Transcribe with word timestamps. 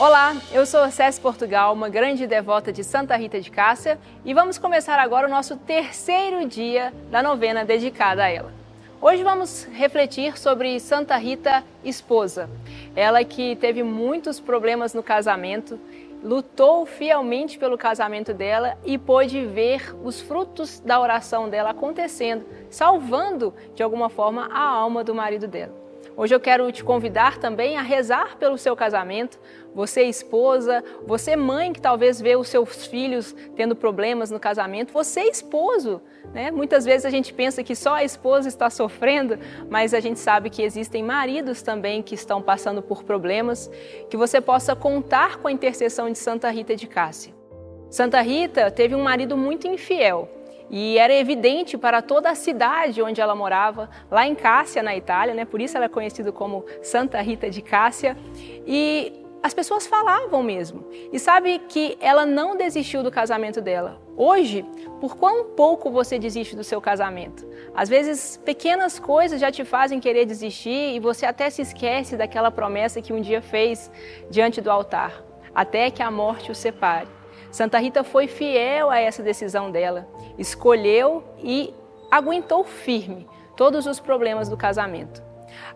Olá, 0.00 0.36
eu 0.52 0.64
sou 0.64 0.88
César 0.92 1.20
Portugal, 1.20 1.72
uma 1.72 1.88
grande 1.88 2.24
devota 2.24 2.72
de 2.72 2.84
Santa 2.84 3.16
Rita 3.16 3.40
de 3.40 3.50
Cássia, 3.50 3.98
e 4.24 4.32
vamos 4.32 4.56
começar 4.56 4.96
agora 4.96 5.26
o 5.26 5.30
nosso 5.30 5.56
terceiro 5.56 6.46
dia 6.46 6.94
da 7.10 7.20
novena 7.20 7.64
dedicada 7.64 8.22
a 8.22 8.28
ela. 8.28 8.52
Hoje 9.02 9.24
vamos 9.24 9.64
refletir 9.64 10.38
sobre 10.38 10.78
Santa 10.78 11.16
Rita 11.16 11.64
esposa. 11.82 12.48
Ela 12.94 13.24
que 13.24 13.56
teve 13.56 13.82
muitos 13.82 14.38
problemas 14.38 14.94
no 14.94 15.02
casamento, 15.02 15.80
lutou 16.22 16.86
fielmente 16.86 17.58
pelo 17.58 17.76
casamento 17.76 18.32
dela 18.32 18.78
e 18.84 18.96
pôde 18.96 19.44
ver 19.46 19.96
os 20.04 20.20
frutos 20.20 20.78
da 20.78 21.00
oração 21.00 21.48
dela 21.48 21.70
acontecendo, 21.70 22.46
salvando 22.70 23.52
de 23.74 23.82
alguma 23.82 24.08
forma 24.08 24.48
a 24.52 24.62
alma 24.62 25.02
do 25.02 25.12
marido 25.12 25.48
dela. 25.48 25.87
Hoje 26.18 26.34
eu 26.34 26.40
quero 26.40 26.72
te 26.72 26.82
convidar 26.82 27.38
também 27.38 27.76
a 27.76 27.80
rezar 27.80 28.36
pelo 28.38 28.58
seu 28.58 28.74
casamento. 28.74 29.38
Você, 29.72 30.02
esposa, 30.02 30.82
você, 31.06 31.36
mãe, 31.36 31.72
que 31.72 31.80
talvez 31.80 32.20
vê 32.20 32.34
os 32.34 32.48
seus 32.48 32.86
filhos 32.86 33.32
tendo 33.54 33.76
problemas 33.76 34.28
no 34.28 34.40
casamento, 34.40 34.92
você, 34.92 35.20
esposo. 35.20 36.02
Né? 36.34 36.50
Muitas 36.50 36.84
vezes 36.84 37.06
a 37.06 37.10
gente 37.10 37.32
pensa 37.32 37.62
que 37.62 37.76
só 37.76 37.94
a 37.94 38.02
esposa 38.02 38.48
está 38.48 38.68
sofrendo, 38.68 39.38
mas 39.70 39.94
a 39.94 40.00
gente 40.00 40.18
sabe 40.18 40.50
que 40.50 40.60
existem 40.60 41.04
maridos 41.04 41.62
também 41.62 42.02
que 42.02 42.16
estão 42.16 42.42
passando 42.42 42.82
por 42.82 43.04
problemas. 43.04 43.70
Que 44.10 44.16
você 44.16 44.40
possa 44.40 44.74
contar 44.74 45.36
com 45.36 45.46
a 45.46 45.52
intercessão 45.52 46.10
de 46.10 46.18
Santa 46.18 46.50
Rita 46.50 46.74
de 46.74 46.88
Cássia. 46.88 47.32
Santa 47.88 48.20
Rita 48.20 48.72
teve 48.72 48.92
um 48.92 49.04
marido 49.04 49.36
muito 49.36 49.68
infiel 49.68 50.28
e 50.70 50.98
era 50.98 51.14
evidente 51.14 51.78
para 51.78 52.02
toda 52.02 52.30
a 52.30 52.34
cidade 52.34 53.02
onde 53.02 53.20
ela 53.20 53.34
morava, 53.34 53.88
lá 54.10 54.26
em 54.26 54.34
Cássia, 54.34 54.82
na 54.82 54.94
Itália, 54.96 55.34
né? 55.34 55.44
por 55.44 55.60
isso 55.60 55.76
ela 55.76 55.86
é 55.86 55.88
conhecida 55.88 56.30
como 56.30 56.64
Santa 56.82 57.20
Rita 57.20 57.48
de 57.48 57.62
Cássia. 57.62 58.16
E 58.66 59.24
as 59.42 59.54
pessoas 59.54 59.86
falavam 59.86 60.42
mesmo. 60.42 60.84
E 61.12 61.18
sabe 61.18 61.60
que 61.68 61.96
ela 62.00 62.26
não 62.26 62.56
desistiu 62.56 63.02
do 63.02 63.10
casamento 63.10 63.60
dela. 63.60 64.00
Hoje, 64.16 64.64
por 65.00 65.16
quão 65.16 65.44
pouco 65.50 65.90
você 65.90 66.18
desiste 66.18 66.56
do 66.56 66.64
seu 66.64 66.80
casamento? 66.80 67.46
Às 67.74 67.88
vezes, 67.88 68.36
pequenas 68.44 68.98
coisas 68.98 69.40
já 69.40 69.50
te 69.50 69.64
fazem 69.64 70.00
querer 70.00 70.26
desistir 70.26 70.96
e 70.96 71.00
você 71.00 71.24
até 71.24 71.48
se 71.50 71.62
esquece 71.62 72.16
daquela 72.16 72.50
promessa 72.50 73.00
que 73.00 73.12
um 73.12 73.20
dia 73.20 73.40
fez 73.40 73.90
diante 74.28 74.60
do 74.60 74.70
altar, 74.70 75.24
até 75.54 75.90
que 75.90 76.02
a 76.02 76.10
morte 76.10 76.50
o 76.50 76.54
separe. 76.54 77.17
Santa 77.50 77.78
Rita 77.78 78.04
foi 78.04 78.26
fiel 78.26 78.90
a 78.90 78.98
essa 78.98 79.22
decisão 79.22 79.70
dela, 79.70 80.06
escolheu 80.38 81.24
e 81.42 81.72
aguentou 82.10 82.64
firme 82.64 83.26
todos 83.56 83.86
os 83.86 83.98
problemas 83.98 84.48
do 84.48 84.56
casamento. 84.56 85.22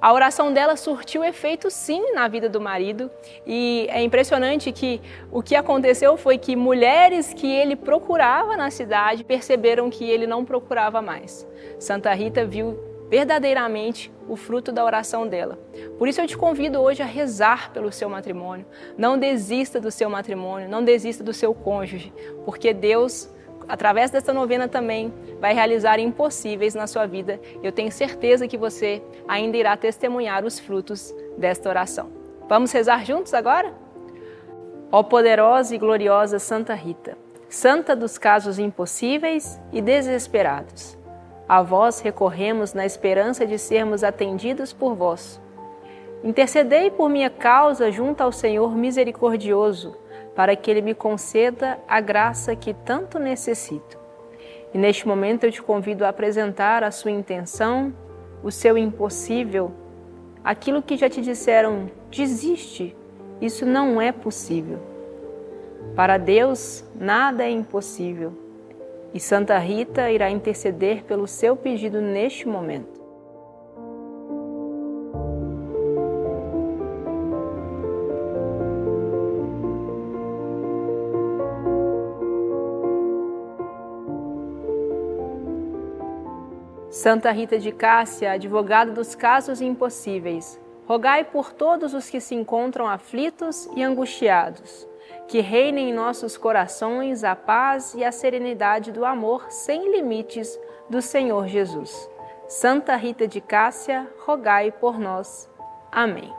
A 0.00 0.12
oração 0.12 0.52
dela 0.52 0.76
surtiu 0.76 1.24
efeito 1.24 1.70
sim 1.70 2.12
na 2.12 2.28
vida 2.28 2.48
do 2.48 2.60
marido 2.60 3.10
e 3.46 3.86
é 3.90 4.02
impressionante 4.02 4.70
que 4.72 5.00
o 5.30 5.42
que 5.42 5.54
aconteceu 5.54 6.16
foi 6.16 6.38
que 6.38 6.54
mulheres 6.54 7.32
que 7.32 7.46
ele 7.46 7.76
procurava 7.76 8.56
na 8.56 8.70
cidade 8.70 9.24
perceberam 9.24 9.90
que 9.90 10.04
ele 10.04 10.26
não 10.26 10.44
procurava 10.44 11.00
mais. 11.00 11.46
Santa 11.78 12.12
Rita 12.12 12.44
viu 12.44 12.91
verdadeiramente 13.12 14.10
o 14.26 14.36
fruto 14.36 14.72
da 14.72 14.82
oração 14.82 15.28
dela. 15.28 15.58
Por 15.98 16.08
isso 16.08 16.18
eu 16.18 16.26
te 16.26 16.34
convido 16.34 16.80
hoje 16.80 17.02
a 17.02 17.04
rezar 17.04 17.70
pelo 17.70 17.92
seu 17.92 18.08
matrimônio. 18.08 18.64
Não 18.96 19.18
desista 19.18 19.78
do 19.78 19.90
seu 19.90 20.08
matrimônio, 20.08 20.66
não 20.66 20.82
desista 20.82 21.22
do 21.22 21.34
seu 21.34 21.52
cônjuge, 21.52 22.10
porque 22.46 22.72
Deus, 22.72 23.28
através 23.68 24.10
dessa 24.10 24.32
novena 24.32 24.66
também, 24.66 25.12
vai 25.38 25.52
realizar 25.52 25.98
impossíveis 25.98 26.74
na 26.74 26.86
sua 26.86 27.04
vida. 27.04 27.38
Eu 27.62 27.70
tenho 27.70 27.92
certeza 27.92 28.48
que 28.48 28.56
você 28.56 29.02
ainda 29.28 29.58
irá 29.58 29.76
testemunhar 29.76 30.42
os 30.42 30.58
frutos 30.58 31.14
desta 31.36 31.68
oração. 31.68 32.08
Vamos 32.48 32.72
rezar 32.72 33.04
juntos 33.04 33.34
agora? 33.34 33.74
Ó 34.90 35.02
poderosa 35.02 35.74
e 35.74 35.78
gloriosa 35.78 36.38
Santa 36.38 36.72
Rita, 36.72 37.18
santa 37.46 37.94
dos 37.94 38.16
casos 38.16 38.58
impossíveis 38.58 39.60
e 39.70 39.82
desesperados 39.82 41.01
a 41.48 41.62
vós 41.62 42.00
recorremos 42.00 42.72
na 42.72 42.86
esperança 42.86 43.46
de 43.46 43.58
sermos 43.58 44.04
atendidos 44.04 44.72
por 44.72 44.94
vós. 44.94 45.40
Intercedei 46.24 46.90
por 46.90 47.08
minha 47.08 47.28
causa 47.28 47.90
junto 47.90 48.20
ao 48.20 48.30
Senhor 48.30 48.74
misericordioso, 48.76 49.96
para 50.36 50.54
que 50.54 50.70
Ele 50.70 50.80
me 50.80 50.94
conceda 50.94 51.78
a 51.86 52.00
graça 52.00 52.54
que 52.54 52.72
tanto 52.72 53.18
necessito. 53.18 53.98
E 54.72 54.78
neste 54.78 55.06
momento 55.06 55.44
eu 55.44 55.52
te 55.52 55.60
convido 55.60 56.04
a 56.04 56.08
apresentar 56.08 56.82
a 56.82 56.90
sua 56.90 57.10
intenção, 57.10 57.92
o 58.42 58.50
seu 58.50 58.78
impossível, 58.78 59.72
aquilo 60.42 60.80
que 60.80 60.96
já 60.96 61.10
te 61.10 61.20
disseram, 61.20 61.90
desiste, 62.10 62.96
isso 63.40 63.66
não 63.66 64.00
é 64.00 64.12
possível. 64.12 64.78
Para 65.94 66.16
Deus, 66.16 66.84
nada 66.94 67.44
é 67.44 67.50
impossível 67.50 68.41
e 69.14 69.20
Santa 69.20 69.58
Rita 69.58 70.10
irá 70.10 70.30
interceder 70.30 71.04
pelo 71.04 71.26
seu 71.26 71.56
pedido 71.56 72.00
neste 72.00 72.48
momento. 72.48 73.00
Santa 86.90 87.32
Rita 87.32 87.58
de 87.58 87.72
Cássia, 87.72 88.32
advogada 88.32 88.92
dos 88.92 89.14
casos 89.14 89.60
impossíveis, 89.60 90.60
rogai 90.86 91.24
por 91.24 91.52
todos 91.52 91.94
os 91.94 92.08
que 92.08 92.20
se 92.20 92.34
encontram 92.34 92.86
aflitos 92.86 93.68
e 93.74 93.82
angustiados 93.82 94.86
que 95.32 95.40
reine 95.40 95.80
em 95.80 95.94
nossos 95.94 96.36
corações 96.36 97.24
a 97.24 97.34
paz 97.34 97.94
e 97.94 98.04
a 98.04 98.12
serenidade 98.12 98.92
do 98.92 99.02
amor 99.02 99.50
sem 99.50 99.90
limites 99.90 100.60
do 100.90 101.00
Senhor 101.00 101.48
Jesus. 101.48 102.06
Santa 102.46 102.94
Rita 102.96 103.26
de 103.26 103.40
Cássia, 103.40 104.06
rogai 104.26 104.70
por 104.70 104.98
nós. 104.98 105.48
Amém. 105.90 106.30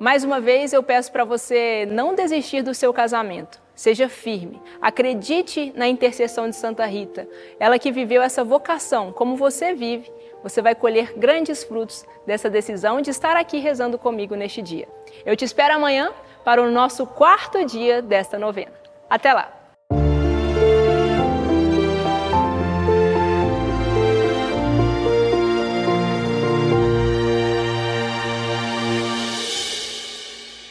Mais 0.00 0.24
uma 0.24 0.40
vez 0.40 0.72
eu 0.72 0.82
peço 0.82 1.12
para 1.12 1.24
você 1.24 1.86
não 1.86 2.12
desistir 2.12 2.62
do 2.62 2.74
seu 2.74 2.92
casamento. 2.92 3.62
Seja 3.72 4.08
firme, 4.08 4.60
acredite 4.82 5.72
na 5.76 5.86
intercessão 5.86 6.50
de 6.50 6.56
Santa 6.56 6.84
Rita. 6.86 7.28
Ela 7.60 7.78
que 7.78 7.92
viveu 7.92 8.20
essa 8.20 8.42
vocação, 8.42 9.12
como 9.12 9.36
você 9.36 9.74
vive, 9.74 10.12
você 10.42 10.60
vai 10.60 10.74
colher 10.74 11.16
grandes 11.16 11.62
frutos 11.62 12.04
dessa 12.26 12.50
decisão 12.50 13.00
de 13.00 13.10
estar 13.10 13.36
aqui 13.36 13.58
rezando 13.58 13.96
comigo 13.96 14.34
neste 14.34 14.60
dia. 14.60 14.88
Eu 15.24 15.36
te 15.36 15.44
espero 15.44 15.74
amanhã 15.74 16.12
para 16.44 16.62
o 16.62 16.70
nosso 16.70 17.06
quarto 17.06 17.64
dia 17.64 18.02
desta 18.02 18.38
novena. 18.38 18.72
Até 19.08 19.32
lá! 19.32 19.63